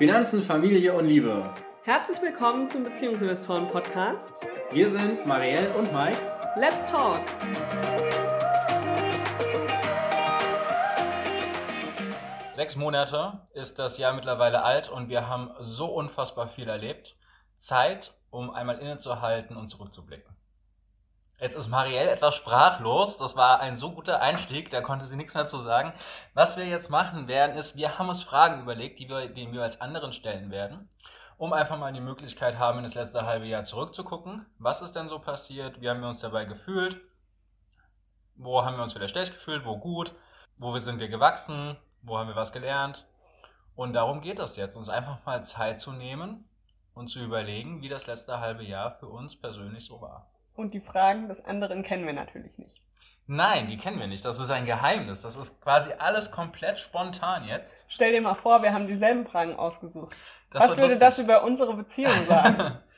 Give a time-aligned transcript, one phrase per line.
[0.00, 1.44] Finanzen, Familie und Liebe.
[1.84, 4.46] Herzlich willkommen zum Beziehungsinvestoren Podcast.
[4.72, 6.16] Wir sind Marielle und Mike.
[6.56, 7.20] Let's talk!
[12.56, 17.18] Sechs Monate ist das Jahr mittlerweile alt und wir haben so unfassbar viel erlebt.
[17.56, 20.34] Zeit, um einmal innezuhalten und zurückzublicken.
[21.40, 23.16] Jetzt ist Marielle etwas sprachlos.
[23.16, 25.94] Das war ein so guter Einstieg, da konnte sie nichts mehr zu sagen.
[26.34, 29.80] Was wir jetzt machen werden, ist, wir haben uns Fragen überlegt, die wir den jeweils
[29.80, 30.90] anderen stellen werden,
[31.38, 34.44] um einfach mal die Möglichkeit haben, in das letzte halbe Jahr zurückzugucken.
[34.58, 35.80] Was ist denn so passiert?
[35.80, 37.00] Wie haben wir uns dabei gefühlt?
[38.36, 39.64] Wo haben wir uns wieder schlecht gefühlt?
[39.64, 40.14] Wo gut?
[40.58, 41.78] Wo sind wir gewachsen?
[42.02, 43.06] Wo haben wir was gelernt?
[43.74, 46.46] Und darum geht es jetzt, uns einfach mal Zeit zu nehmen
[46.92, 50.26] und zu überlegen, wie das letzte halbe Jahr für uns persönlich so war.
[50.60, 52.82] Und die Fragen des anderen kennen wir natürlich nicht.
[53.26, 54.24] Nein, die kennen wir nicht.
[54.26, 55.22] Das ist ein Geheimnis.
[55.22, 57.86] Das ist quasi alles komplett spontan jetzt.
[57.88, 60.14] Stell dir mal vor, wir haben dieselben Fragen ausgesucht.
[60.50, 61.00] Das Was würde lustig.
[61.00, 62.78] das über unsere Beziehung sagen?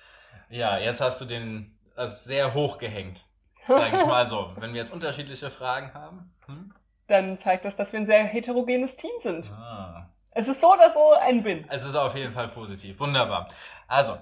[0.49, 3.25] Ja, jetzt hast du den also sehr hoch gehängt.
[3.67, 4.53] Sag ich mal so.
[4.57, 6.31] Wenn wir jetzt unterschiedliche Fragen haben.
[6.45, 6.75] Hm?
[7.07, 9.51] Dann zeigt das, dass wir ein sehr heterogenes Team sind.
[9.51, 10.11] Ah.
[10.33, 11.65] Es ist so oder so ein Win.
[11.71, 13.01] Es ist auf jeden Fall positiv.
[13.01, 13.49] Wunderbar.
[13.89, 14.19] Also,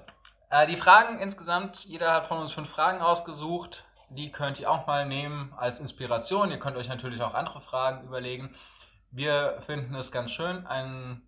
[0.51, 3.84] äh, die Fragen insgesamt, jeder hat von uns fünf Fragen ausgesucht.
[4.11, 6.51] Die könnt ihr auch mal nehmen als Inspiration.
[6.51, 8.55] Ihr könnt euch natürlich auch andere Fragen überlegen.
[9.12, 11.23] Wir finden es ganz schön, einen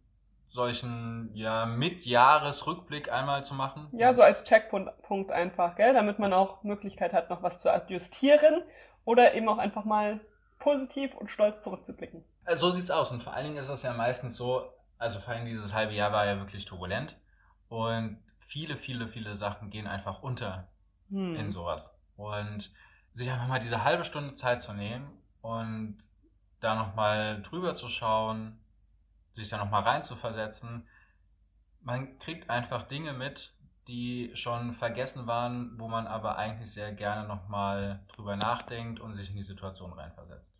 [0.48, 3.88] solchen ja, Mitjahresrückblick einmal zu machen.
[3.92, 5.94] Ja, so als Checkpunkt Punkt einfach, gell?
[5.94, 8.62] Damit man auch Möglichkeit hat, noch was zu adjustieren
[9.04, 10.20] oder eben auch einfach mal
[10.58, 12.24] positiv und stolz zurückzublicken.
[12.44, 13.10] Äh, So sieht's aus.
[13.10, 14.64] Und vor allen Dingen ist es ja meistens so,
[14.98, 17.16] also vor allem dieses halbe Jahr war ja wirklich turbulent.
[17.68, 18.18] Und
[18.52, 20.68] viele, viele, viele Sachen gehen einfach unter
[21.08, 21.36] Hm.
[21.36, 21.94] in sowas.
[22.16, 22.70] Und
[23.14, 26.04] sich einfach mal diese halbe Stunde Zeit zu nehmen und
[26.60, 28.60] da nochmal drüber zu schauen,
[29.32, 30.86] sich da nochmal reinzuversetzen.
[31.80, 33.54] Man kriegt einfach Dinge mit,
[33.88, 39.30] die schon vergessen waren, wo man aber eigentlich sehr gerne nochmal drüber nachdenkt und sich
[39.30, 40.54] in die Situation reinversetzt.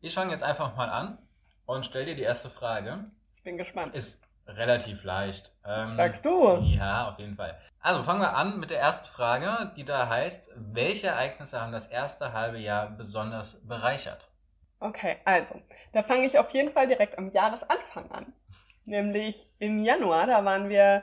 [0.00, 1.18] Ich fange jetzt einfach mal an
[1.66, 3.10] und stell dir die erste Frage.
[3.34, 3.94] Ich bin gespannt.
[3.94, 5.52] Ist relativ leicht.
[5.64, 6.58] Ähm, Sagst du?
[6.62, 7.56] Ja, auf jeden Fall.
[7.80, 11.86] Also fangen wir an mit der ersten Frage, die da heißt, welche Ereignisse haben das
[11.86, 14.28] erste halbe Jahr besonders bereichert?
[14.80, 15.60] Okay, also,
[15.92, 18.32] da fange ich auf jeden Fall direkt am Jahresanfang an.
[18.84, 21.02] Nämlich im Januar, da waren wir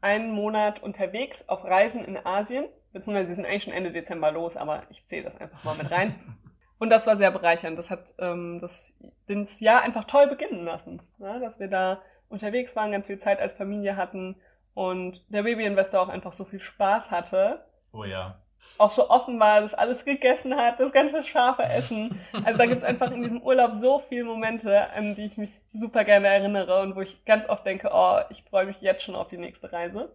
[0.00, 4.56] einen Monat unterwegs auf Reisen in Asien, beziehungsweise wir sind eigentlich schon Ende Dezember los,
[4.56, 6.14] aber ich zähle das einfach mal mit rein.
[6.78, 7.78] Und das war sehr bereichernd.
[7.78, 8.96] Das hat ähm, das,
[9.28, 13.40] das Jahr einfach toll beginnen lassen, ja, dass wir da unterwegs waren, ganz viel Zeit
[13.40, 14.36] als Familie hatten
[14.74, 18.36] und der Babyinvestor auch einfach so viel Spaß hatte, Oh ja.
[18.78, 22.18] auch so offen war, das alles gegessen hat, das ganze scharfe Essen.
[22.44, 26.04] Also da gibt's einfach in diesem Urlaub so viele Momente, an die ich mich super
[26.04, 29.28] gerne erinnere und wo ich ganz oft denke, oh, ich freue mich jetzt schon auf
[29.28, 30.14] die nächste Reise.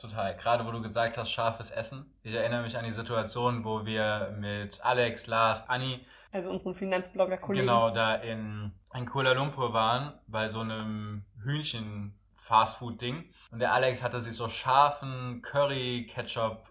[0.00, 0.36] Total.
[0.36, 2.14] Gerade wo du gesagt hast, scharfes Essen.
[2.22, 7.62] Ich erinnere mich an die Situation, wo wir mit Alex, Lars, Anni Also unseren Finanzblogger-Kollegen.
[7.66, 13.24] genau da in, in Kuala Lumpur waren, bei so einem Hühnchen-Fastfood-Ding.
[13.50, 16.68] Und der Alex hatte sich so scharfen Curry-Ketchup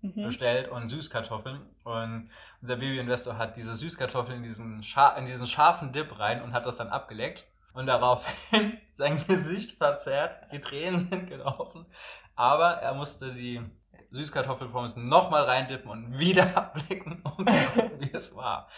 [0.00, 0.22] Mhm.
[0.26, 1.60] bestellt und Süßkartoffeln.
[1.82, 2.30] Und
[2.62, 6.66] unser Babyinvestor hat diese Süßkartoffeln in diesen, scha in diesen scharfen Dip rein und hat
[6.66, 7.46] das dann abgeleckt.
[7.72, 11.84] Und daraufhin sein Gesicht verzerrt, die Tränen sind gelaufen.
[12.36, 13.60] Aber er musste die
[14.10, 18.68] Süßkartoffelpommes nochmal reindippen und wieder ablecken, um zu gucken, wie es war.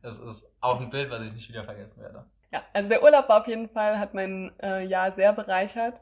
[0.00, 2.24] Das ist auch ein Bild, was ich nicht wieder vergessen werde.
[2.50, 6.00] Ja, also der Urlaub war auf jeden Fall, hat mein äh, Jahr sehr bereichert.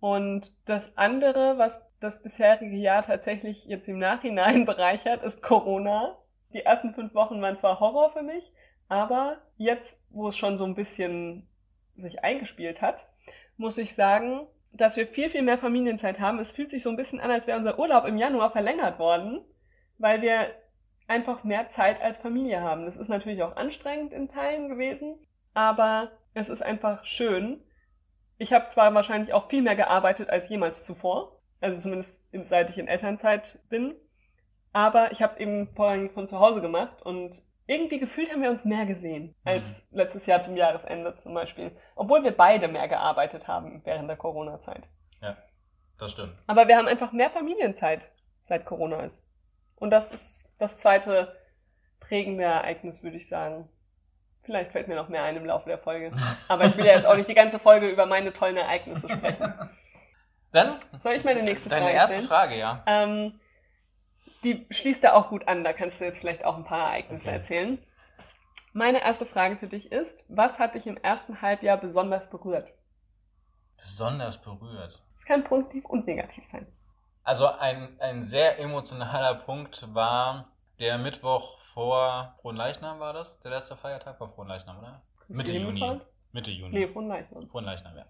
[0.00, 6.18] Und das andere, was das bisherige Jahr tatsächlich jetzt im Nachhinein bereichert, ist Corona.
[6.52, 8.52] Die ersten fünf Wochen waren zwar Horror für mich,
[8.88, 11.48] aber jetzt, wo es schon so ein bisschen
[11.96, 13.06] sich eingespielt hat,
[13.56, 16.38] muss ich sagen, dass wir viel, viel mehr Familienzeit haben.
[16.38, 19.42] Es fühlt sich so ein bisschen an, als wäre unser Urlaub im Januar verlängert worden,
[19.98, 20.50] weil wir
[21.08, 22.84] einfach mehr Zeit als Familie haben.
[22.84, 25.18] Das ist natürlich auch anstrengend in Teilen gewesen,
[25.56, 27.64] aber es ist einfach schön.
[28.38, 32.68] Ich habe zwar wahrscheinlich auch viel mehr gearbeitet als jemals zuvor, also zumindest in- seit
[32.68, 33.94] ich in Elternzeit bin,
[34.74, 38.50] aber ich habe es eben vorrangig von zu Hause gemacht und irgendwie gefühlt haben wir
[38.50, 43.48] uns mehr gesehen als letztes Jahr zum Jahresende zum Beispiel, obwohl wir beide mehr gearbeitet
[43.48, 44.84] haben während der Corona-Zeit.
[45.98, 46.36] Das stimmt.
[46.46, 48.10] Aber wir haben einfach mehr Familienzeit,
[48.42, 49.24] seit Corona ist.
[49.76, 51.34] Und das ist das zweite
[51.98, 53.70] prägende Ereignis, würde ich sagen.
[54.46, 56.12] Vielleicht fällt mir noch mehr ein im Laufe der Folge.
[56.48, 59.52] Aber ich will ja jetzt auch nicht die ganze Folge über meine tollen Ereignisse sprechen.
[60.52, 62.28] Dann Soll ich meine nächste deine Frage erste stellen?
[62.28, 62.82] Frage, ja.
[62.86, 63.40] Ähm,
[64.44, 65.64] die schließt da auch gut an.
[65.64, 67.36] Da kannst du jetzt vielleicht auch ein paar Ereignisse Okay.
[67.36, 67.78] erzählen.
[68.72, 72.68] Meine erste Frage für dich ist, was hat dich im ersten Halbjahr besonders berührt?
[73.76, 75.02] Besonders berührt.
[75.18, 76.66] Es kann positiv und negativ sein.
[77.24, 83.38] Also ein, ein sehr emotionaler Punkt war der Mittwoch vor Frohenleichnam war das?
[83.40, 85.02] Der letzte Feiertag war Frohenleichnam, oder?
[85.28, 85.78] Mitte Juni.
[85.78, 86.06] Himmelfahrt?
[86.32, 86.72] Mitte Juni.
[86.72, 87.48] Nee, Frohenleichnam.
[87.48, 88.06] Frohenleichnam, ja.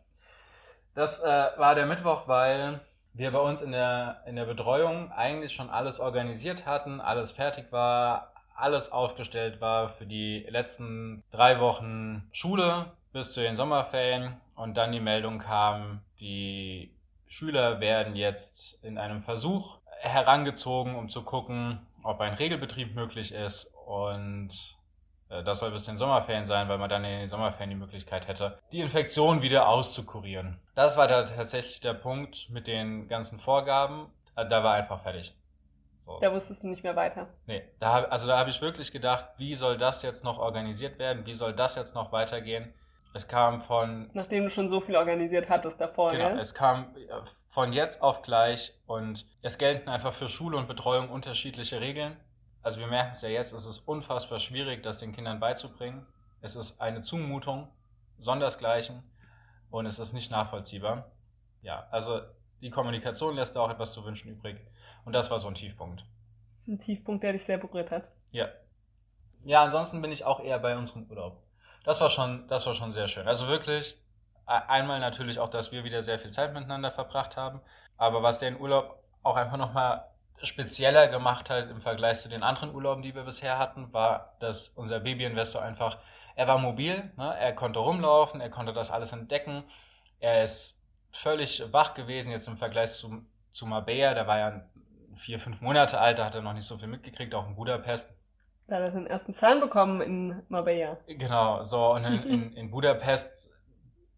[0.95, 2.81] Das äh, war der Mittwoch, weil
[3.13, 7.73] wir bei uns in der, in der Betreuung eigentlich schon alles organisiert hatten, alles fertig
[7.73, 14.75] war, alles aufgestellt war für die letzten drei Wochen Schule bis zu den Sommerferien und
[14.77, 16.95] dann die Meldung kam, die
[17.27, 23.71] Schüler werden jetzt in einem Versuch herangezogen, um zu gucken, ob ein Regelbetrieb möglich ist
[23.87, 24.51] und
[25.29, 28.29] äh, das soll bis den Sommerferien sein, weil man dann in den Sommerferien die Möglichkeit
[28.29, 30.61] hätte, die Infektion wieder auszukurieren.
[30.75, 34.07] Das war da tatsächlich der Punkt mit den ganzen Vorgaben.
[34.37, 35.35] Äh, Da war einfach fertig.
[36.05, 36.19] So.
[36.21, 37.27] Da wusstest du nicht mehr weiter.
[37.47, 41.01] Nee, da hab, also da habe ich wirklich gedacht, wie soll das jetzt noch organisiert
[41.01, 41.27] werden?
[41.27, 42.73] Wie soll das jetzt noch weitergehen?
[43.13, 46.41] Es kam von Nachdem du schon so viel organisiert hattest davor, Genau, ne?
[46.41, 47.09] es kam äh,
[47.57, 52.15] von jetzt auf gleich und es gelten einfach für Schule und Betreuung unterschiedliche Regeln.
[52.63, 56.05] Also wir merken es ja jetzt, es ist unfassbar schwierig, das den Kindern beizubringen.
[56.43, 57.69] Es ist eine Zumutung,
[58.19, 59.03] sondersgleichen
[59.71, 61.11] und es ist nicht nachvollziehbar.
[61.63, 62.21] Ja, also
[62.61, 64.59] die Kommunikation lässt da auch etwas zu wünschen übrig
[65.07, 66.05] und das war so ein Tiefpunkt.
[66.69, 68.11] Ein Tiefpunkt, der dich sehr berührt hat.
[68.33, 68.51] Ja.
[69.47, 71.43] Ja, ansonsten bin ich auch eher bei unserem Urlaub.
[71.85, 73.27] Das war schon, das war schon sehr schön.
[73.27, 73.97] Also wirklich,
[74.47, 77.61] einmal natürlich auch, dass wir wieder sehr viel Zeit miteinander verbracht haben.
[77.99, 80.05] Aber was den Urlaub auch einfach nochmal
[80.43, 84.69] spezieller gemacht hat im Vergleich zu den anderen Urlauben, die wir bisher hatten, war, dass
[84.69, 85.99] unser Babyinvestor einfach,
[86.35, 87.35] er war mobil, ne?
[87.39, 89.65] er konnte rumlaufen, er konnte das alles entdecken.
[90.21, 90.79] Er ist
[91.11, 94.63] völlig wach gewesen, jetzt im Vergleich zu, zu Mabea, der war ja
[95.17, 98.13] vier, fünf Monate alt, da hat er noch nicht so viel mitgekriegt, auch in Budapest.
[98.69, 100.99] Da hat er seinen ersten Zahn bekommen in Marbella.
[101.07, 103.49] Genau, so und in, in, in Budapest,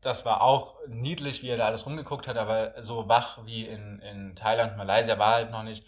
[0.01, 4.01] das war auch niedlich, wie er da alles rumgeguckt hat, aber so wach wie in,
[4.01, 5.85] in Thailand, Malaysia war er halt noch nicht.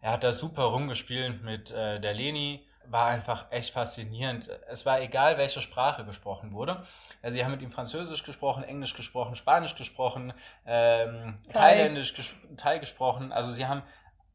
[0.00, 4.48] Er hat da super rumgespielt mit äh, der Leni, war einfach echt faszinierend.
[4.68, 6.84] Es war egal, welche Sprache gesprochen wurde.
[7.22, 10.32] Also sie haben mit ihm Französisch gesprochen, Englisch gesprochen, Spanisch gesprochen,
[10.66, 11.60] ähm, Thai.
[11.60, 13.32] Thailändisch, ges Thai gesprochen.
[13.32, 13.82] Also sie haben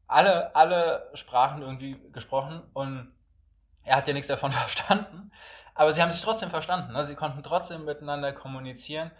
[0.06, 3.13] alle, alle Sprachen irgendwie gesprochen und
[3.84, 5.30] er hat ja nichts davon verstanden,
[5.74, 6.92] aber sie haben sich trotzdem verstanden.
[6.92, 7.04] Ne?
[7.04, 9.10] Sie konnten trotzdem miteinander kommunizieren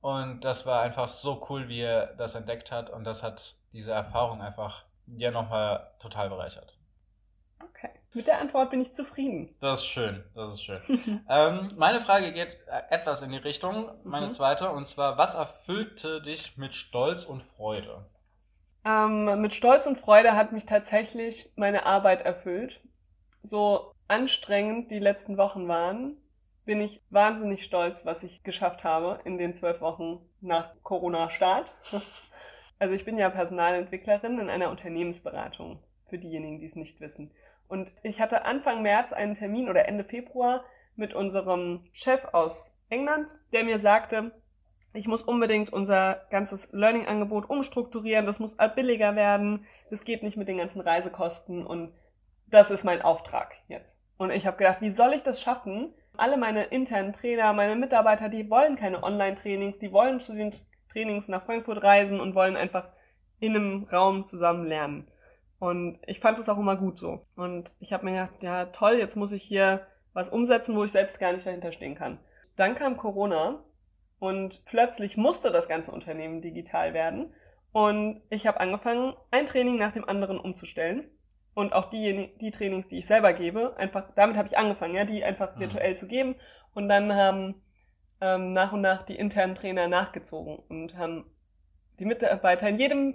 [0.00, 3.92] und das war einfach so cool, wie er das entdeckt hat und das hat diese
[3.92, 6.76] Erfahrung einfach ja nochmal total bereichert.
[7.62, 7.90] Okay.
[8.12, 9.54] Mit der Antwort bin ich zufrieden.
[9.60, 10.80] Das ist schön, das ist schön.
[11.28, 14.32] ähm, meine Frage geht äh, etwas in die Richtung, meine Mhm.
[14.32, 18.06] zweite, und zwar, was erfüllte dich mit Stolz und Freude?
[18.84, 22.80] Ähm, mit Stolz und Freude hat mich tatsächlich meine Arbeit erfüllt.
[23.42, 26.16] So anstrengend die letzten Wochen waren,
[26.64, 31.72] bin ich wahnsinnig stolz, was ich geschafft habe in den zwölf Wochen nach Corona-Start.
[32.82, 37.30] Also ich bin ja Personalentwicklerin in einer Unternehmensberatung, für diejenigen, die es nicht wissen.
[37.68, 40.64] Und ich hatte Anfang März einen Termin oder Ende Februar
[40.96, 44.32] mit unserem Chef aus England, der mir sagte,
[44.94, 50.48] ich muss unbedingt unser ganzes Learning-Angebot umstrukturieren, das muss billiger werden, das geht nicht mit
[50.48, 51.92] den ganzen Reisekosten und
[52.50, 53.96] das ist mein Auftrag jetzt.
[54.16, 55.94] Und ich habe gedacht, wie soll ich das schaffen?
[56.16, 60.52] Alle meine internen Trainer, meine Mitarbeiter, die wollen keine Online-Trainings, die wollen zu den
[60.90, 62.88] Trainings nach Frankfurt reisen und wollen einfach
[63.38, 65.08] in einem Raum zusammen lernen.
[65.58, 67.26] Und ich fand das auch immer gut so.
[67.36, 70.92] Und ich habe mir gedacht, ja toll, jetzt muss ich hier was umsetzen, wo ich
[70.92, 72.18] selbst gar nicht dahinter stehen kann.
[72.56, 73.62] Dann kam Corona
[74.18, 77.32] und plötzlich musste das ganze Unternehmen digital werden.
[77.72, 81.08] Und ich habe angefangen, ein Training nach dem anderen umzustellen.
[81.54, 85.04] Und auch die, die Trainings, die ich selber gebe, einfach, damit habe ich angefangen, ja,
[85.04, 85.60] die einfach Mhm.
[85.60, 86.36] virtuell zu geben.
[86.74, 87.60] Und dann haben
[88.20, 91.24] ähm, nach und nach die internen Trainer nachgezogen und haben
[91.98, 93.14] die Mitarbeiter in jedem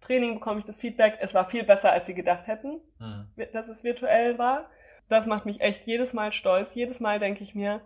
[0.00, 3.26] Training bekomme ich das Feedback, es war viel besser, als sie gedacht hätten, Hm.
[3.52, 4.68] dass es virtuell war.
[5.08, 6.74] Das macht mich echt jedes Mal stolz.
[6.74, 7.80] Jedes Mal denke ich mir,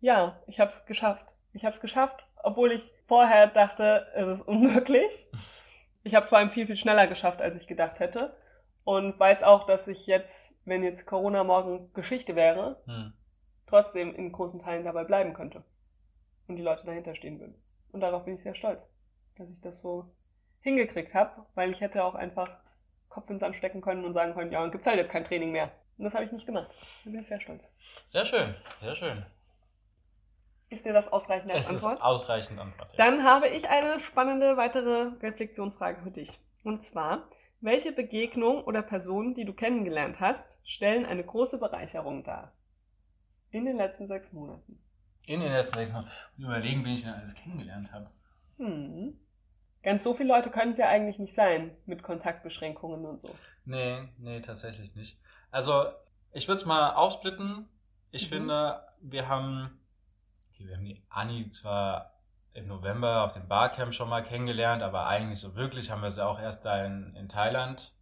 [0.00, 1.34] ja, ich habe es geschafft.
[1.52, 5.28] Ich habe es geschafft, obwohl ich vorher dachte, es ist unmöglich.
[6.02, 8.34] Ich habe es vor allem viel, viel schneller geschafft, als ich gedacht hätte.
[8.90, 13.12] Und weiß auch, dass ich jetzt, wenn jetzt Corona morgen Geschichte wäre, Hm.
[13.68, 15.62] trotzdem in großen Teilen dabei bleiben könnte.
[16.48, 17.54] Und die Leute dahinter stehen würden.
[17.92, 18.88] Und darauf bin ich sehr stolz,
[19.36, 20.10] dass ich das so
[20.60, 22.50] hingekriegt habe, weil ich hätte auch einfach
[23.08, 25.52] Kopf ins Sand stecken können und sagen können, ja, dann gibt's halt jetzt kein Training
[25.52, 25.70] mehr.
[25.96, 26.70] Und das habe ich nicht gemacht.
[27.04, 27.68] Da bin ich sehr stolz.
[28.08, 29.24] Sehr schön, sehr schön.
[30.68, 32.02] Ist dir das ausreichend als Es ist Antwort?
[32.02, 32.88] ausreichend Antwort.
[32.96, 33.04] Ja.
[33.04, 36.40] Dann habe ich eine spannende weitere Reflexionsfrage für dich.
[36.64, 37.22] Und zwar,
[37.60, 42.52] welche Begegnung oder Person, die du kennengelernt hast, stellen eine große Bereicherung dar?
[43.50, 44.78] In den letzten sechs Monaten.
[45.26, 48.10] In den letzten sechs Monaten überlegen, wen ich denn alles kennengelernt habe.
[48.58, 49.18] Hm.
[49.82, 53.34] Ganz so viele Leute können es ja eigentlich nicht sein mit Kontaktbeschränkungen und so.
[53.64, 55.18] Nee, nee, tatsächlich nicht.
[55.50, 55.86] Also,
[56.32, 57.68] ich würde es mal aufsplitten.
[58.10, 58.34] Ich Mhm.
[58.34, 59.80] finde, wir haben,
[60.52, 62.19] okay, wir haben die Anni zwar
[62.60, 66.24] im November auf dem Barcamp schon mal kennengelernt, aber eigentlich so wirklich haben wir sie
[66.24, 67.92] auch erst da in, in Thailand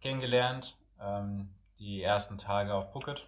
[0.00, 0.76] kennengelernt.
[1.00, 3.26] Ähm, die ersten Tage auf Phuket.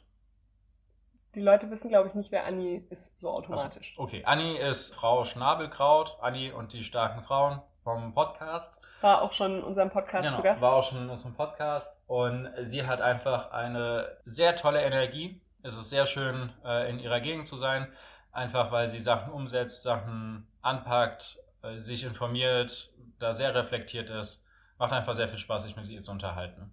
[1.35, 3.95] Die Leute wissen, glaube ich, nicht, wer Anni ist, so automatisch.
[3.97, 8.79] Okay, Anni ist Frau Schnabelkraut, Anni und die starken Frauen vom Podcast.
[9.01, 10.61] War auch schon in unserem Podcast Genau, zu Gast.
[10.63, 15.41] war auch schon in unserem Podcast und sie hat einfach eine sehr tolle Energie.
[15.65, 17.89] Es ist sehr schön, äh, in ihrer Gegend zu sein,
[18.35, 24.43] einfach weil sie Sachen umsetzt, Sachen anpackt, äh, sich informiert, da sehr reflektiert ist.
[24.79, 26.73] Macht einfach sehr viel Spaß, sich mit ihr zu unterhalten.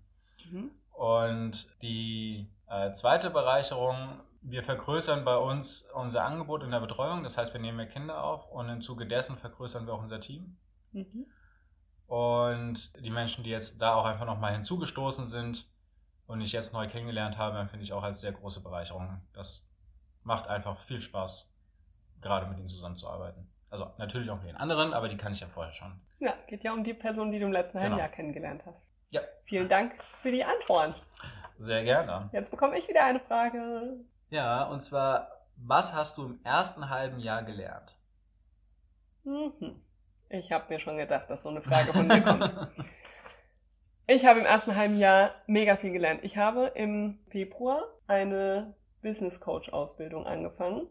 [0.50, 0.72] Mhm.
[0.92, 7.24] Und die äh, zweite Bereicherung, wir vergrößern bei uns unser Angebot in der Betreuung.
[7.24, 10.20] Das heißt, wir nehmen mehr Kinder auf und im Zuge dessen vergrößern wir auch unser
[10.20, 10.58] Team.
[10.92, 11.28] Mhm.
[12.08, 15.68] Und die Menschen, die jetzt da auch einfach nochmal hinzugestoßen sind
[16.26, 19.22] und ich jetzt neu kennengelernt habe, empfinde ich auch als sehr große Bereicherung.
[19.34, 19.66] Das
[20.24, 21.50] macht einfach viel Spaß,
[22.22, 23.48] gerade mit ihnen zusammenzuarbeiten.
[23.70, 26.00] Also natürlich auch mit den anderen, aber die kann ich ja vorher schon.
[26.20, 28.00] Ja, geht ja um die Person, die du im letzten halben Genau.
[28.04, 28.86] Jahr kennengelernt hast.
[29.10, 29.22] Ja.
[29.44, 31.02] Vielen Dank für die Antwort.
[31.58, 32.30] Sehr gerne.
[32.34, 34.00] Jetzt bekomme ich wieder eine Frage.
[34.30, 37.96] Ja, und zwar, was hast du im ersten halben Jahr gelernt?
[39.24, 39.82] Mhm.
[40.30, 42.52] Ich habe mir schon gedacht, dass so eine Frage von mir kommt.
[44.08, 46.20] Ich habe im ersten halben Jahr mega viel gelernt.
[46.24, 50.88] Ich habe im Februar eine Business Coach Ausbildung angefangen.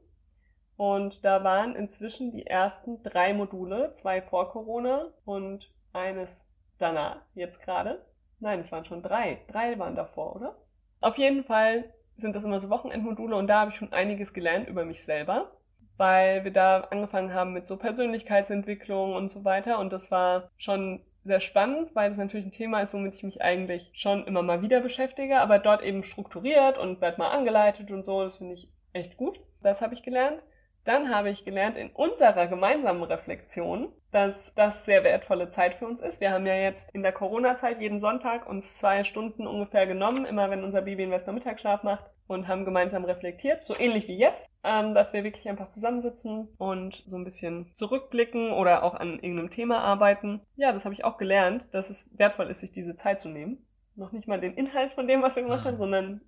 [0.77, 6.47] Und da waren inzwischen die ersten drei Module, zwei vor Corona und eines
[6.79, 8.05] danach, jetzt gerade.
[8.39, 9.43] Nein, es waren schon drei.
[9.49, 10.57] Drei waren davor, oder?
[11.01, 14.69] Auf jeden Fall sind das immer so Wochenendmodule und da habe ich schon einiges gelernt
[14.69, 15.53] über mich selber,
[15.97, 21.05] weil wir da angefangen haben mit so Persönlichkeitsentwicklung und so weiter und das war schon
[21.23, 24.63] sehr spannend, weil das natürlich ein Thema ist, womit ich mich eigentlich schon immer mal
[24.63, 28.69] wieder beschäftige, aber dort eben strukturiert und werd mal angeleitet und so, das finde ich
[28.93, 29.41] echt gut.
[29.63, 30.45] Das habe ich gelernt.
[30.85, 36.01] Dann habe ich gelernt in unserer gemeinsamen Reflexion, dass das sehr wertvolle Zeit für uns
[36.01, 36.21] ist.
[36.21, 40.51] Wir haben ja jetzt in der Corona-Zeit jeden Sonntag uns zwei Stunden ungefähr genommen, immer
[40.51, 45.13] wenn unser Babyinvestor Mittagsschlaf macht und haben gemeinsam reflektiert, so ähnlich wie jetzt, ähm, dass
[45.13, 50.41] wir wirklich einfach zusammensitzen und so ein bisschen zurückblicken oder auch an irgendeinem Thema arbeiten.
[50.57, 53.67] Ja, das habe ich auch gelernt, dass es wertvoll ist, sich diese Zeit zu nehmen.
[53.97, 55.69] Noch nicht mal den Inhalt von dem, was wir gemacht Mhm.
[55.69, 56.21] haben, sondern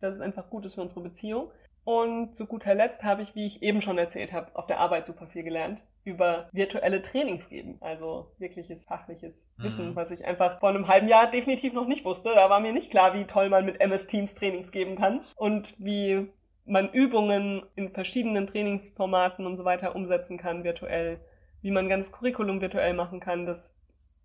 [0.00, 1.50] dass es einfach gut ist für unsere Beziehung.
[1.86, 5.06] Und zu guter Letzt habe ich, wie ich eben schon erzählt habe, auf der Arbeit
[5.06, 7.76] super viel gelernt über virtuelle Trainings geben.
[7.80, 9.62] Also wirkliches fachliches Mhm.
[9.62, 12.34] Wissen, was ich einfach vor einem halben Jahr definitiv noch nicht wusste.
[12.34, 15.76] Da war mir nicht klar, wie toll man mit MS Teams Trainings geben kann und
[15.78, 16.26] wie
[16.64, 21.20] man Übungen in verschiedenen Trainingsformaten und so weiter umsetzen kann virtuell,
[21.62, 23.46] wie man ganzes Curriculum virtuell machen kann.
[23.46, 23.78] Das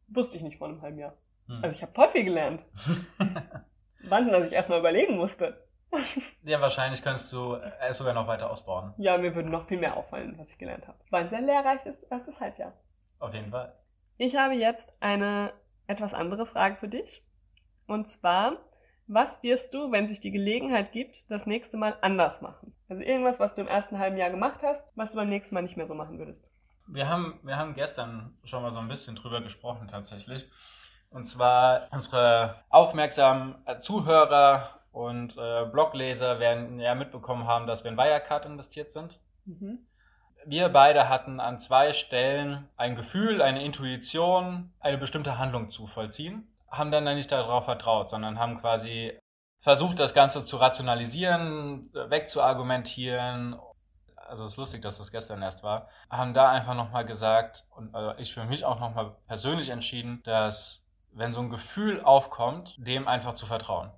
[0.08, 1.14] wusste ich nicht vor einem halben Jahr.
[1.46, 1.60] Hm.
[1.62, 2.66] Also ich habe voll viel gelernt.
[4.10, 5.64] Wahnsinn, dass ich erstmal überlegen musste.
[6.44, 8.94] Ja, wahrscheinlich kannst du es sogar noch weiter ausbauen.
[8.98, 10.98] Ja, mir würde noch viel mehr auffallen, was ich gelernt habe.
[11.06, 12.74] Es war ein sehr lehrreiches erstes Halbjahr.
[13.20, 13.74] Auf jeden Fall.
[14.18, 15.54] Ich habe jetzt eine
[15.88, 17.24] etwas andere Frage für dich.
[17.88, 18.58] Und zwar,
[19.08, 22.74] was wirst du, wenn sich die Gelegenheit gibt, das nächste Mal anders machen?
[22.88, 25.62] Also irgendwas, was du im ersten halben Jahr gemacht hast, was du beim nächsten Mal
[25.62, 26.48] nicht mehr so machen würdest.
[26.88, 30.50] Wir haben, wir haben gestern schon mal so ein bisschen drüber gesprochen tatsächlich.
[31.10, 37.92] Und zwar unsere aufmerksamen äh, Zuhörer und äh, Blogleser werden ja mitbekommen haben, dass wir
[37.92, 39.20] in Wirecard investiert sind.
[39.46, 39.80] Mhm.
[40.46, 46.48] Wir beide hatten an zwei Stellen ein Gefühl, eine Intuition, eine bestimmte Handlung zu vollziehen,
[46.70, 49.18] haben dann nicht darauf vertraut, sondern haben quasi
[49.62, 53.60] versucht, das Ganze zu rationalisieren, wegzuargumentieren.
[54.16, 55.90] Also es ist lustig, dass das gestern erst war.
[56.10, 60.84] Haben da einfach nochmal gesagt und also ich für mich auch nochmal persönlich entschieden, dass
[61.14, 63.92] wenn so ein Gefühl aufkommt, dem einfach zu vertrauen.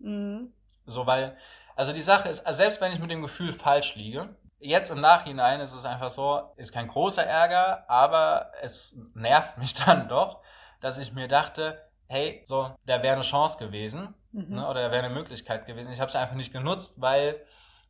[0.00, 0.52] Mhm.
[0.86, 1.36] So, weil,
[1.76, 5.00] also die Sache ist, also selbst wenn ich mit dem Gefühl falsch liege, jetzt im
[5.00, 10.40] Nachhinein ist es einfach so, ist kein großer Ärger, aber es nervt mich dann doch,
[10.80, 14.54] dass ich mir dachte, hey, so, da wäre eine Chance gewesen, Mhm.
[14.54, 15.90] ne, oder da wäre eine Möglichkeit gewesen.
[15.92, 17.34] Ich habe es einfach nicht genutzt, weil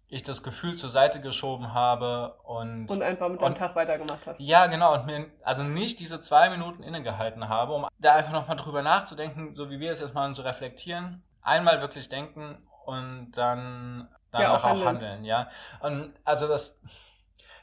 [0.08, 4.20] ich das Gefühl zur Seite geschoben habe und, Und einfach mit deinem Und- Tag weitergemacht
[4.26, 4.40] hast.
[4.40, 8.56] ja, genau, und mir also nicht diese zwei Minuten innegehalten habe, um da einfach nochmal
[8.56, 11.22] drüber nachzudenken, so wie wir es jetzt mal zu reflektieren.
[11.42, 14.86] Einmal wirklich denken und dann, dann Ja, auch, handeln.
[14.88, 15.24] handeln.
[15.24, 15.48] ja.
[15.80, 16.80] Und also das,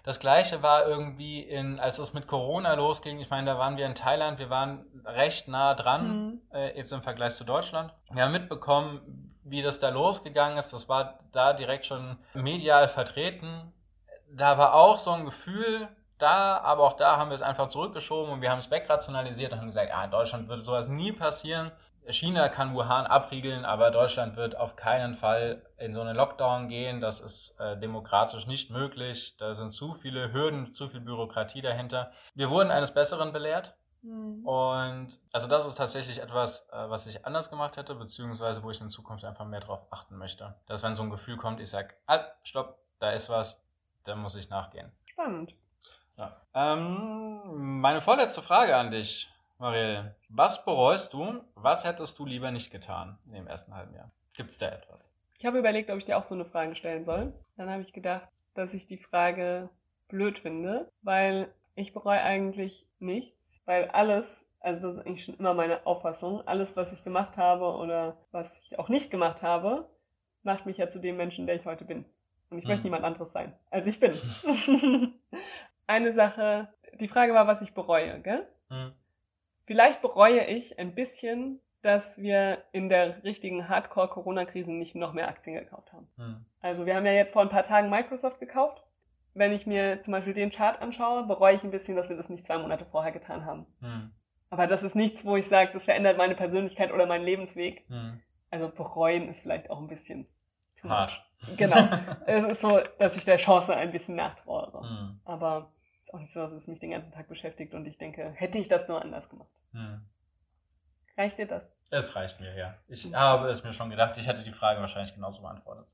[0.04, 3.86] das Gleiche war irgendwie in, als es mit Corona losging, ich meine, da waren wir
[3.86, 6.42] in Thailand, wir waren recht nah dran, Mhm.
[6.54, 7.94] äh, jetzt im Vergleich zu Deutschland.
[8.12, 10.74] Wir haben mitbekommen, wie das da losgegangen ist.
[10.74, 13.74] Das war da direkt schon medial vertreten.
[14.30, 18.34] Da war auch so ein Gefühl, da, aber auch da haben wir es einfach zurückgeschoben
[18.34, 21.72] und wir haben es wegrationalisiert und haben gesagt, ja, in Deutschland würde sowas nie passieren.
[22.10, 27.02] China kann Wuhan abriegeln, aber Deutschland wird auf keinen Fall in so einen Lockdown gehen.
[27.02, 29.36] Das ist äh, demokratisch nicht möglich.
[29.38, 32.12] Da sind zu viele Hürden, zu viel Bürokratie dahinter.
[32.36, 33.76] Wir wurden eines Besseren belehrt.
[34.02, 34.46] Mhm.
[34.46, 38.80] Und also das ist tatsächlich etwas, äh, was ich anders gemacht hätte, beziehungsweise wo ich
[38.80, 40.56] in Zukunft einfach mehr darauf achten möchte.
[40.68, 43.62] Dass wenn so ein Gefühl kommt, ich sage, halt, stopp, da ist was,
[44.06, 44.92] da muss ich nachgehen.
[45.06, 45.54] Spannend.
[46.18, 46.36] Ja.
[46.54, 49.30] Ähm, meine vorletzte Frage an dich.
[49.60, 51.42] Marielle, was bereust du?
[51.56, 54.12] Was hättest du lieber nicht getan in dem ersten halben Jahr?
[54.34, 55.10] Gibt es da etwas?
[55.40, 57.34] Ich habe überlegt, ob ich dir auch so eine Frage stellen soll.
[57.56, 59.70] Dann habe ich gedacht, dass ich die Frage
[60.10, 65.56] blöd finde, weil ich bereue eigentlich nichts, weil alles, also das ist eigentlich schon immer
[65.56, 69.90] meine Auffassung, alles, was ich gemacht habe oder was ich auch nicht gemacht habe,
[70.44, 72.06] macht mich ja zu dem Menschen, der ich heute bin.
[72.52, 72.70] Und ich mhm.
[72.70, 74.14] möchte niemand anderes sein, als ich bin.
[75.88, 78.48] Eine Sache, die Frage war, was ich bereue, gell?
[78.70, 78.94] Mhm.
[79.68, 85.56] Vielleicht bereue ich ein bisschen, dass wir in der richtigen Hardcore-Corona-Krise nicht noch mehr Aktien
[85.58, 86.08] gekauft haben.
[86.16, 86.46] Hm.
[86.62, 88.82] Also wir haben ja jetzt vor ein paar Tagen Microsoft gekauft.
[89.34, 92.30] Wenn ich mir zum Beispiel den Chart anschaue, bereue ich ein bisschen, dass wir das
[92.30, 93.66] nicht zwei Monate vorher getan haben.
[93.82, 94.12] Hm.
[94.50, 97.84] Aber das ist nichts, wo ich sage, das verändert meine Persönlichkeit oder meinen Lebensweg.
[97.90, 98.22] Hm.
[98.50, 100.28] Also bereuen ist vielleicht auch ein bisschen
[100.82, 101.22] hart.
[101.58, 101.90] Genau.
[102.26, 104.80] es ist so, dass ich der Chance ein bisschen nachtrauere.
[104.80, 105.20] Hm.
[105.26, 105.74] Aber
[106.08, 108.58] ist auch nicht so, dass es mich den ganzen Tag beschäftigt und ich denke, hätte
[108.58, 109.50] ich das nur anders gemacht.
[109.74, 110.02] Hm.
[111.18, 111.72] Reicht dir das?
[111.90, 112.78] Es reicht mir, ja.
[112.88, 113.16] Ich hm.
[113.16, 115.86] habe es mir schon gedacht, ich hätte die Frage wahrscheinlich genauso beantwortet.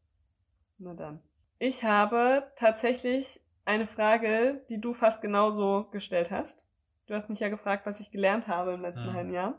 [0.78, 1.20] Na dann.
[1.58, 6.64] Ich habe tatsächlich eine Frage, die du fast genauso gestellt hast.
[7.08, 9.14] Du hast mich ja gefragt, was ich gelernt habe im letzten hm.
[9.14, 9.56] halben Jahr.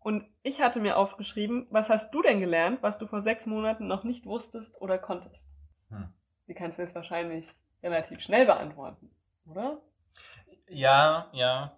[0.00, 3.86] Und ich hatte mir aufgeschrieben, was hast du denn gelernt, was du vor sechs Monaten
[3.86, 5.48] noch nicht wusstest oder konntest?
[5.88, 6.12] Hm.
[6.48, 9.10] Die kannst du jetzt wahrscheinlich relativ schnell beantworten
[9.46, 9.78] oder?
[10.68, 11.72] Ja, ja.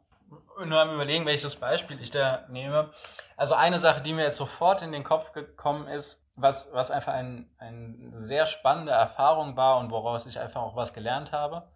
[0.64, 2.90] Nur am überlegen, welches Beispiel ich da nehme.
[3.36, 7.12] Also eine Sache, die mir jetzt sofort in den Kopf gekommen ist, was, was einfach
[7.12, 11.68] ein, eine sehr spannende Erfahrung war und woraus ich einfach auch was gelernt habe.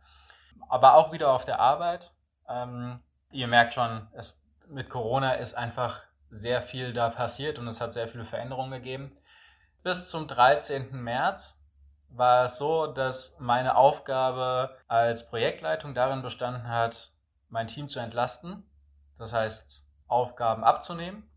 [0.68, 2.12] Aber auch wieder auf der Arbeit.
[2.48, 7.80] Ähm, ihr merkt schon, es, mit Corona ist einfach sehr viel da passiert und es
[7.80, 9.16] hat sehr viele Veränderungen gegeben.
[9.82, 10.90] Bis zum 13.
[11.02, 11.58] März
[12.08, 17.12] war es so, dass meine Aufgabe als Projektleitung darin bestanden hat,
[17.48, 18.64] mein Team zu entlasten.
[19.18, 21.28] Das heißt, Aufgaben abzunehmen,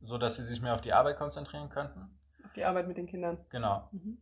[0.00, 2.16] so dass sie sich mehr auf die Arbeit konzentrieren könnten.
[2.44, 3.38] Auf die Arbeit mit den Kindern.
[3.50, 3.88] Genau.
[3.92, 4.18] Mhm.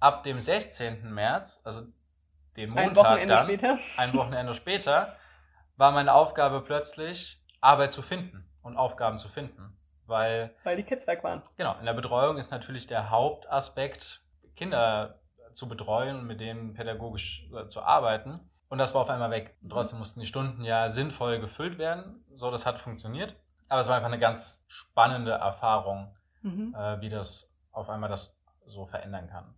[0.00, 1.12] Ab dem 16.
[1.12, 1.82] März, also
[2.56, 3.78] dem Montag ein Wochenende dann, später.
[3.96, 5.16] ein Wochenende später,
[5.76, 9.76] war meine Aufgabe plötzlich, Arbeit zu finden und Aufgaben zu finden.
[10.06, 11.42] Weil, weil die Kids weg waren.
[11.56, 14.22] Genau, in der Betreuung ist natürlich der Hauptaspekt
[14.56, 15.20] Kinder
[15.58, 18.40] zu betreuen und mit denen pädagogisch äh, zu arbeiten.
[18.68, 19.56] Und das war auf einmal weg.
[19.60, 22.24] Und trotzdem mussten die Stunden ja sinnvoll gefüllt werden.
[22.36, 23.34] So, das hat funktioniert.
[23.68, 26.74] Aber es war einfach eine ganz spannende Erfahrung, mhm.
[26.78, 29.54] äh, wie das auf einmal das so verändern kann.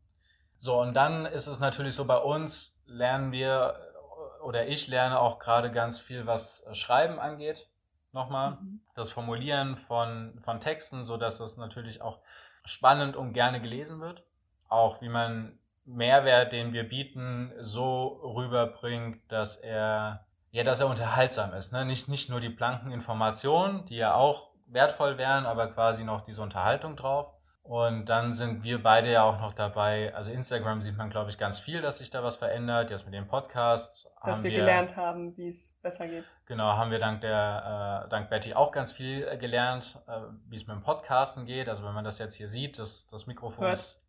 [0.59, 5.21] So, und dann ist es natürlich so, bei uns lernen wir, äh, oder ich lerne
[5.21, 7.69] auch gerade ganz viel, was äh, Schreiben angeht.
[8.13, 8.81] Nochmal, mhm.
[8.95, 12.21] das Formulieren von, von Texten, so dass das natürlich auch
[12.65, 14.25] spannend und gerne gelesen wird.
[14.69, 21.53] Auch wie man Mehrwert, den wir bieten, so rüberbringt, dass er, ja, dass er unterhaltsam
[21.55, 21.73] ist.
[21.73, 21.85] Ne?
[21.85, 26.43] Nicht, nicht nur die blanken Informationen, die ja auch wertvoll wären, aber quasi noch diese
[26.43, 27.33] Unterhaltung drauf.
[27.63, 30.13] Und dann sind wir beide ja auch noch dabei.
[30.15, 32.91] Also Instagram sieht man, glaube ich, ganz viel, dass sich da was verändert.
[32.91, 34.09] Jetzt mit dem Podcast.
[34.25, 36.25] Dass wir, wir, gelernt haben, wie es besser geht.
[36.47, 40.57] Genau, haben wir dank der, äh, dank Betty auch ganz viel äh, gelernt, äh, wie
[40.57, 41.69] es mit dem Podcasten geht.
[41.69, 43.75] Also wenn man das jetzt hier sieht, das, das Mikrofon Hört.
[43.75, 44.03] ist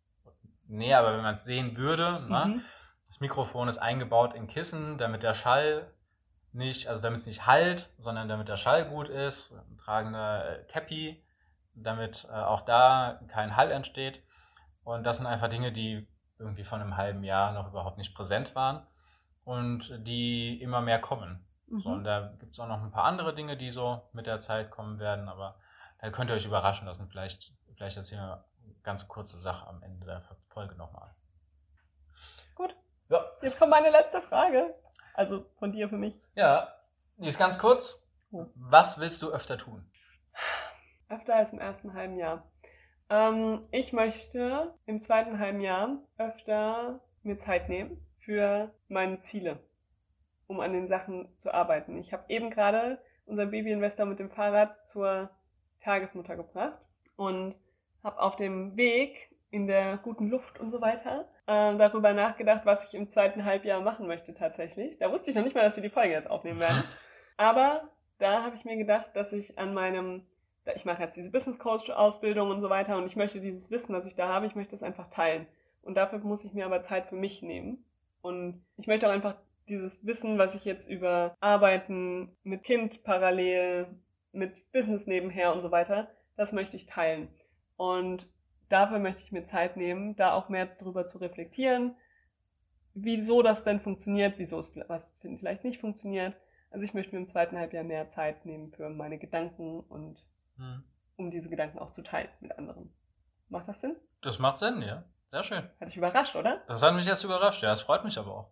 [0.72, 2.20] Nee, aber wenn man es sehen würde, ne?
[2.20, 2.28] mhm.
[2.28, 2.60] ne?
[3.06, 5.92] das Mikrofon ist eingebaut in Kissen, damit der Schall
[6.52, 10.64] nicht, also damit es nicht halt, sondern damit der Schall gut ist, ein tragender äh,
[10.64, 11.22] Cappy,
[11.74, 14.22] damit äh, auch da kein Hall entsteht.
[14.82, 16.08] Und das sind einfach Dinge, die
[16.38, 18.86] irgendwie von einem halben Jahr noch überhaupt nicht präsent waren
[19.44, 21.44] und die immer mehr kommen.
[21.66, 21.80] Mhm.
[21.80, 24.40] So, und da gibt es auch noch ein paar andere Dinge, die so mit der
[24.40, 25.56] Zeit kommen werden, aber
[26.00, 27.08] da könnt ihr euch überraschen lassen.
[27.08, 28.44] Vielleicht, vielleicht erzählen wir
[28.82, 31.14] ganz kurze Sache am Ende der Folge nochmal.
[32.54, 32.76] Gut.
[33.08, 33.24] Ja.
[33.40, 34.74] Jetzt kommt meine letzte Frage.
[35.14, 36.20] Also von dir für mich.
[36.34, 36.74] Ja,
[37.16, 38.06] die ist ganz kurz.
[38.30, 38.46] Oh.
[38.54, 39.86] Was willst du öfter tun?
[41.08, 42.50] Öfter als im ersten halben Jahr.
[43.10, 49.60] Ähm, ich möchte im zweiten halben Jahr öfter mir Zeit nehmen für meine Ziele,
[50.46, 51.98] um an den Sachen zu arbeiten.
[51.98, 55.30] Ich habe eben gerade unseren Babyinvestor mit dem Fahrrad zur
[55.80, 56.78] Tagesmutter gebracht
[57.16, 57.56] und
[58.02, 62.86] habe auf dem Weg in der guten Luft und so weiter äh, darüber nachgedacht, was
[62.86, 64.98] ich im zweiten Halbjahr machen möchte tatsächlich.
[64.98, 66.82] Da wusste ich noch nicht mal, dass wir die Folge jetzt aufnehmen werden.
[67.36, 67.88] Aber
[68.18, 70.26] da habe ich mir gedacht, dass ich an meinem,
[70.74, 73.94] ich mache jetzt diese Business Coach Ausbildung und so weiter und ich möchte dieses Wissen,
[73.94, 75.46] was ich da habe, ich möchte es einfach teilen.
[75.82, 77.84] Und dafür muss ich mir aber Zeit für mich nehmen.
[78.22, 79.34] Und ich möchte auch einfach
[79.68, 83.86] dieses Wissen, was ich jetzt über Arbeiten mit Kind parallel,
[84.32, 87.28] mit Business nebenher und so weiter, das möchte ich teilen.
[87.76, 88.26] Und
[88.68, 91.96] dafür möchte ich mir Zeit nehmen, da auch mehr drüber zu reflektieren,
[92.94, 96.36] wieso das denn funktioniert, wieso es was vielleicht nicht funktioniert.
[96.70, 100.24] Also ich möchte mir im zweiten Halbjahr mehr Zeit nehmen für meine Gedanken und
[100.56, 100.82] hm.
[101.16, 102.94] um diese Gedanken auch zu teilen mit anderen.
[103.48, 103.96] Macht das Sinn?
[104.22, 105.04] Das macht Sinn, ja.
[105.30, 105.70] Sehr schön.
[105.80, 106.62] Hat dich überrascht, oder?
[106.66, 107.70] Das hat mich jetzt überrascht, ja.
[107.70, 108.50] Das freut mich aber auch.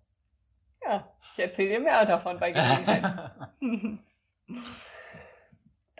[0.82, 3.32] Ja, ich erzähle dir mehr davon bei Gelegenheit.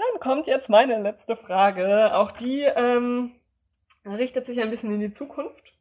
[0.00, 2.14] Dann kommt jetzt meine letzte Frage.
[2.14, 3.32] Auch die ähm,
[4.06, 5.74] richtet sich ein bisschen in die Zukunft.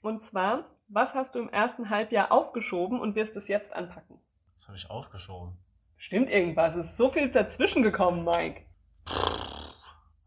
[0.00, 4.18] Und zwar, was hast du im ersten Halbjahr aufgeschoben und wirst es jetzt anpacken?
[4.58, 5.58] Was habe ich aufgeschoben?
[5.98, 6.74] Stimmt irgendwas.
[6.74, 8.62] Es ist so viel dazwischen gekommen, Mike.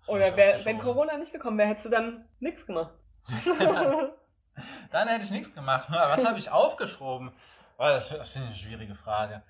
[0.06, 2.93] Oder wär, wenn Corona nicht gekommen wäre, hättest du dann nichts gemacht.
[4.91, 5.88] dann hätte ich nichts gemacht.
[5.89, 7.32] Was habe ich aufgeschoben?
[7.80, 9.41] Oh, das, das finde ich eine schwierige Frage.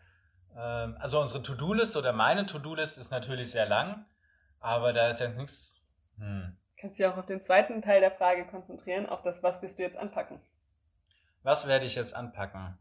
[0.57, 4.05] Ähm, also unsere To-Do-List oder meine To-Do-List ist natürlich sehr lang,
[4.59, 5.85] aber da ist jetzt nichts.
[6.17, 6.57] Hm.
[6.79, 9.83] Kannst dich auch auf den zweiten Teil der Frage konzentrieren, auf das, was wirst du
[9.83, 10.39] jetzt anpacken?
[11.43, 12.77] Was werde ich jetzt anpacken?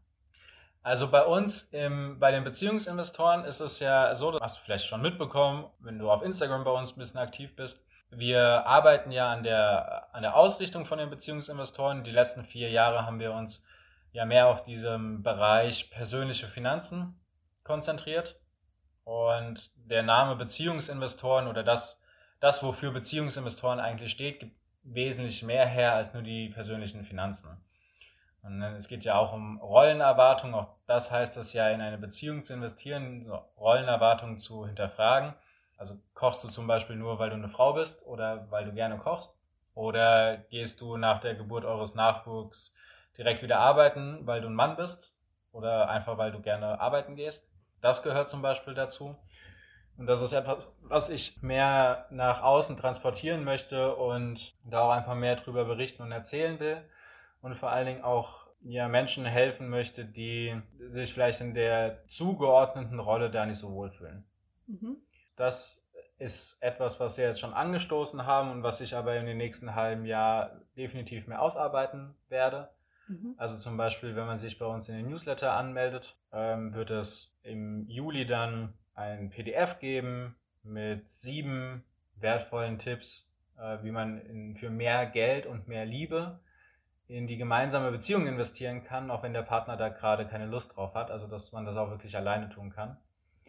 [0.83, 4.85] Also bei uns im, bei den Beziehungsinvestoren ist es ja so, das hast du vielleicht
[4.85, 7.83] schon mitbekommen, wenn du auf Instagram bei uns ein bisschen aktiv bist.
[8.09, 12.05] Wir arbeiten ja an der, an der Ausrichtung von den Beziehungsinvestoren.
[12.05, 13.65] Die letzten vier Jahre haben wir uns
[14.13, 17.19] ja mehr auf diesem Bereich persönliche Finanzen
[17.67, 18.39] konzentriert.
[19.03, 22.01] Und der Name Beziehungsinvestoren oder das,
[22.39, 27.49] das, wofür Beziehungsinvestoren eigentlich steht, gibt wesentlich mehr her als nur die persönlichen Finanzen.
[28.41, 30.55] Und es geht ja auch um Rollenerwartungen.
[30.55, 35.33] Auch das heißt es ja, in eine Beziehung zu investieren, Rollenerwartungen zu hinterfragen.
[35.77, 38.97] Also kochst du zum Beispiel nur, weil du eine Frau bist oder weil du gerne
[38.97, 39.33] kochst?
[39.73, 42.73] Oder gehst du nach der Geburt eures Nachwuchs
[43.17, 45.13] direkt wieder arbeiten, weil du ein Mann bist?
[45.51, 47.51] Oder einfach, weil du gerne arbeiten gehst?
[47.81, 49.15] Das gehört zum Beispiel dazu.
[49.97, 55.15] Und das ist etwas, was ich mehr nach außen transportieren möchte und da auch einfach
[55.15, 56.81] mehr drüber berichten und erzählen will.
[57.41, 60.59] Und vor allen Dingen auch ja, Menschen helfen möchte, die
[60.89, 64.25] sich vielleicht in der zugeordneten Rolle da nicht so wohlfühlen.
[64.67, 64.97] Mhm.
[65.35, 65.83] Das
[66.19, 69.75] ist etwas, was wir jetzt schon angestoßen haben und was ich aber in den nächsten
[69.75, 72.69] halben Jahr definitiv mehr ausarbeiten werde.
[73.07, 73.35] Mhm.
[73.37, 77.31] Also zum Beispiel, wenn man sich bei uns in den Newsletter anmeldet, ähm, wird es
[77.47, 81.83] im Juli dann ein PDF geben mit sieben
[82.19, 86.39] wertvollen Tipps, äh, wie man in, für mehr Geld und mehr Liebe
[87.07, 90.93] in die gemeinsame Beziehung investieren kann, auch wenn der Partner da gerade keine Lust drauf
[90.93, 91.09] hat.
[91.09, 92.97] Also dass man das auch wirklich alleine tun kann.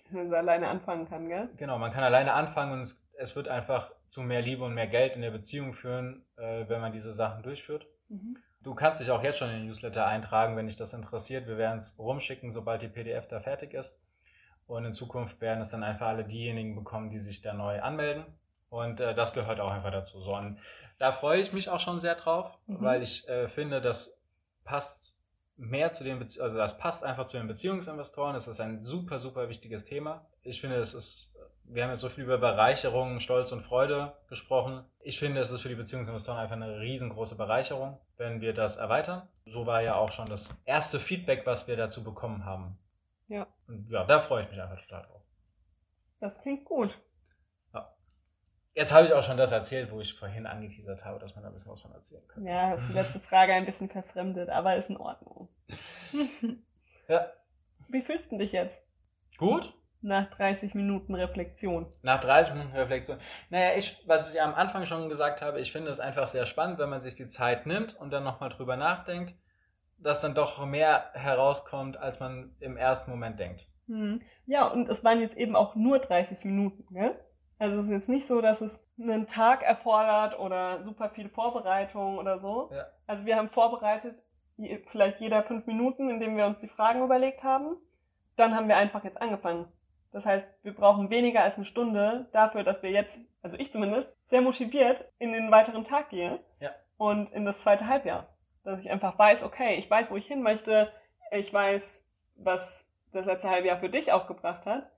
[0.04, 1.48] Dass man alleine anfangen kann, gell?
[1.56, 4.86] Genau, man kann alleine anfangen und es, es wird einfach zu mehr Liebe und mehr
[4.86, 7.86] Geld in der Beziehung führen, äh, wenn man diese Sachen durchführt.
[8.08, 8.38] Mhm.
[8.62, 11.46] Du kannst dich auch jetzt schon in den Newsletter eintragen, wenn dich das interessiert.
[11.46, 13.96] Wir werden es rumschicken, sobald die PDF da fertig ist.
[14.66, 18.26] Und in Zukunft werden es dann einfach alle diejenigen bekommen, die sich da neu anmelden.
[18.68, 20.20] Und äh, das gehört auch einfach dazu.
[20.20, 20.58] So, und
[20.98, 22.82] da freue ich mich auch schon sehr drauf, mhm.
[22.82, 24.20] weil ich äh, finde, das
[24.64, 25.16] passt
[25.56, 28.34] mehr zu den, Bezie also das passt einfach zu den Beziehungsinvestoren.
[28.34, 30.26] Das ist ein super, super wichtiges Thema.
[30.42, 31.32] Ich finde, es ist
[31.70, 34.84] wir haben jetzt so viel über Bereicherung, Stolz und Freude gesprochen.
[35.00, 39.28] Ich finde, es ist für die Beziehungsinvestoren einfach eine riesengroße Bereicherung, wenn wir das erweitern.
[39.46, 42.78] So war ja auch schon das erste Feedback, was wir dazu bekommen haben.
[43.28, 43.46] Ja.
[43.66, 45.22] Und ja, da freue ich mich einfach total drauf.
[46.20, 46.98] Das klingt gut.
[47.74, 47.94] Ja.
[48.74, 51.50] Jetzt habe ich auch schon das erzählt, wo ich vorhin angeteasert habe, dass man da
[51.50, 52.46] ein bisschen was von erzählen kann.
[52.46, 55.48] Ja, hast die letzte Frage ein bisschen verfremdet, aber ist in Ordnung.
[57.08, 57.26] ja.
[57.88, 58.86] Wie fühlst du dich jetzt?
[59.36, 59.74] Gut.
[60.00, 61.86] Nach 30 Minuten Reflexion.
[62.02, 63.18] Nach 30 Minuten Reflexion.
[63.50, 66.78] Naja, ich, was ich am Anfang schon gesagt habe, ich finde es einfach sehr spannend,
[66.78, 69.34] wenn man sich die Zeit nimmt und dann nochmal drüber nachdenkt,
[69.98, 73.66] dass dann doch mehr herauskommt, als man im ersten Moment denkt.
[73.88, 74.20] Hm.
[74.46, 77.16] Ja, und es waren jetzt eben auch nur 30 Minuten, ne?
[77.58, 82.18] Also es ist jetzt nicht so, dass es einen Tag erfordert oder super viel Vorbereitung
[82.18, 82.70] oder so.
[82.72, 82.86] Ja.
[83.06, 84.22] Also wir haben vorbereitet,
[84.86, 87.76] vielleicht jeder fünf Minuten, indem wir uns die Fragen überlegt haben.
[88.36, 89.66] Dann haben wir einfach jetzt angefangen.
[90.12, 94.14] Das heißt, wir brauchen weniger als eine Stunde dafür, dass wir jetzt, also ich zumindest,
[94.26, 96.40] sehr motiviert in den weiteren Tag gehe.
[96.60, 96.70] Ja.
[96.96, 98.26] Und in das zweite Halbjahr.
[98.64, 100.90] Dass ich einfach weiß, okay, ich weiß, wo ich hin möchte.
[101.30, 104.90] Ich weiß, was das letzte Halbjahr für dich auch gebracht hat.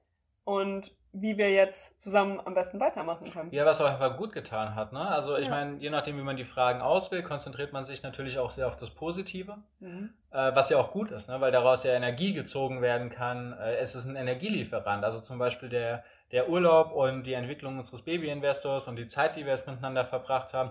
[0.44, 3.52] und wie wir jetzt zusammen am besten weitermachen können.
[3.52, 4.92] Ja, was auch einfach gut getan hat.
[4.92, 5.00] Ne?
[5.00, 5.50] Also ich Ja.
[5.50, 8.76] meine, je nachdem, wie man die Fragen auswählt, konzentriert man sich natürlich auch sehr auf
[8.76, 10.10] das Positive, Mhm.
[10.30, 11.40] äh, was ja auch gut ist, ne?
[11.40, 13.52] weil daraus ja Energie gezogen werden kann.
[13.58, 15.04] Äh, es ist ein Energielieferant.
[15.04, 19.44] Also zum Beispiel der, der Urlaub und die Entwicklung unseres Baby-Investors und die Zeit, die
[19.44, 20.70] wir jetzt miteinander verbracht haben,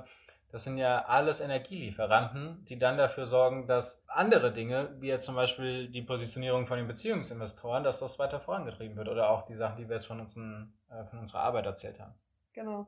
[0.51, 5.35] das sind ja alles Energielieferanten, die dann dafür sorgen, dass andere Dinge, wie jetzt zum
[5.35, 9.09] Beispiel die Positionierung von den Beziehungsinvestoren, dass das weiter vorangetrieben wird.
[9.09, 12.15] Oder auch die Sachen, die wir jetzt von, unseren, äh, von unserer Arbeit erzählt haben.
[12.53, 12.88] Genau.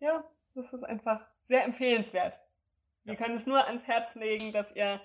[0.00, 0.24] Ja,
[0.54, 2.38] das ist einfach sehr empfehlenswert.
[3.04, 3.18] Wir Ja.
[3.20, 5.00] können es nur ans Herz legen, dass ihr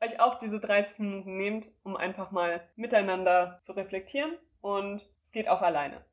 [0.00, 4.36] euch auch diese 30 Minuten nehmt, um einfach mal miteinander zu reflektieren.
[4.60, 6.04] Und es geht auch alleine.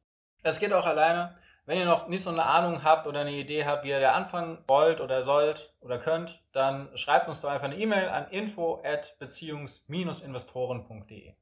[0.43, 1.37] Es geht auch alleine.
[1.69, 4.13] Wenn ihr noch nicht so eine Ahnung habt oder eine Idee habt, wie ihr da
[4.13, 8.81] anfangen wollt oder sollt oder könnt, dann schreibt uns doch einfach eine E-Mail an info
[8.83, 11.35] at beziehungs-investoren.de.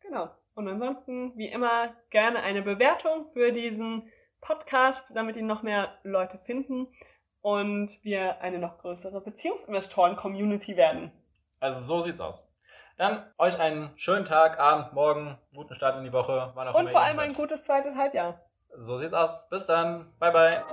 [0.00, 0.30] Genau.
[0.54, 6.38] Und ansonsten, wie immer, gerne eine Bewertung für diesen Podcast, damit ihn noch mehr Leute
[6.38, 6.88] finden
[7.42, 11.12] und wir eine noch größere Beziehungsinvestoren-Community werden.
[11.60, 12.48] Also so sieht's aus.
[12.96, 16.54] Dann euch einen schönen Tag, Abend, Morgen, guten Start in die Woche.
[16.72, 18.40] Und vor allem ein gutes zweites Halbjahr.
[18.76, 19.48] So sieht's aus.
[19.48, 20.06] Bis dann.
[20.18, 20.64] Bye bye.